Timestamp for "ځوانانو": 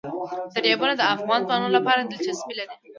1.47-1.75